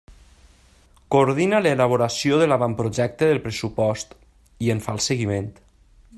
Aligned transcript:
Coordina 1.15 1.59
l'elaboració 1.65 2.39
de 2.43 2.47
l'avantprojecte 2.49 3.31
del 3.33 3.43
pressupost 3.45 4.19
i 4.69 4.77
en 4.77 4.83
fa 4.87 4.97
el 4.99 5.05
seguiment. 5.11 5.55